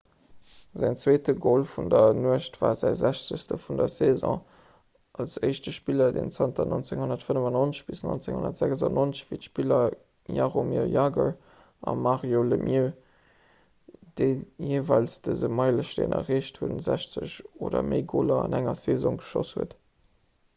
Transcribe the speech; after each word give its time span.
säin 0.81 0.95
zweete 1.01 1.33
gol 1.41 1.63
vun 1.71 1.89
der 1.93 2.15
nuecht 2.19 2.55
war 2.61 2.71
säi 2.81 2.89
60 3.01 3.51
vun 3.65 3.77
der 3.81 3.89
saison 3.95 4.33
als 5.23 5.35
éischte 5.49 5.73
spiller 5.75 6.07
deen 6.15 6.31
zanter 6.37 6.65
1995- 6.77 7.93
1996 8.07 9.29
wéi 9.35 9.39
d'spiller 9.43 9.79
jaromir 10.39 10.89
jagr 10.97 11.29
an 11.93 12.03
mario 12.09 12.43
lemieux 12.49 14.03
déi 14.23 14.31
jeeweils 14.71 15.19
dëse 15.29 15.53
meilesteen 15.61 16.19
erreecht 16.23 16.61
hunn 16.65 16.85
60 16.89 17.39
oder 17.69 17.87
méi 17.95 18.03
goler 18.15 18.41
an 18.49 18.61
enger 18.63 18.77
saison 18.87 19.25
geschoss 19.25 19.57
huet 19.61 19.81